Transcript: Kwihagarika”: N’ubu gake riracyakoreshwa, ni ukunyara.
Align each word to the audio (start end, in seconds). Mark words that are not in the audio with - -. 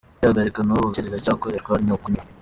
Kwihagarika”: 0.17 0.59
N’ubu 0.63 0.85
gake 0.85 0.99
riracyakoreshwa, 1.05 1.73
ni 1.83 1.91
ukunyara. 1.95 2.29